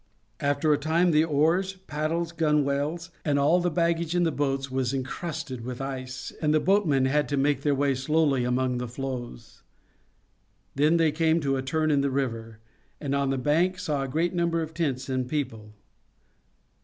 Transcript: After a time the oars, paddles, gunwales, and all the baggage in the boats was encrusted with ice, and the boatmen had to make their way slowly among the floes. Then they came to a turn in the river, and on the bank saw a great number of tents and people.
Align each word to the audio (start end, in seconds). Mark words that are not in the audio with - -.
After 0.39 0.73
a 0.73 0.79
time 0.79 1.11
the 1.11 1.23
oars, 1.23 1.73
paddles, 1.85 2.31
gunwales, 2.31 3.11
and 3.23 3.37
all 3.37 3.59
the 3.59 3.69
baggage 3.69 4.15
in 4.15 4.23
the 4.23 4.31
boats 4.31 4.71
was 4.71 4.95
encrusted 4.95 5.61
with 5.63 5.79
ice, 5.79 6.33
and 6.41 6.55
the 6.55 6.59
boatmen 6.59 7.05
had 7.05 7.29
to 7.29 7.37
make 7.37 7.61
their 7.61 7.75
way 7.75 7.93
slowly 7.93 8.43
among 8.43 8.79
the 8.79 8.87
floes. 8.87 9.61
Then 10.73 10.97
they 10.97 11.11
came 11.11 11.39
to 11.41 11.55
a 11.55 11.61
turn 11.61 11.91
in 11.91 12.01
the 12.01 12.09
river, 12.09 12.57
and 12.99 13.13
on 13.13 13.29
the 13.29 13.37
bank 13.37 13.77
saw 13.77 14.01
a 14.01 14.07
great 14.07 14.33
number 14.33 14.63
of 14.63 14.73
tents 14.73 15.07
and 15.07 15.29
people. 15.29 15.75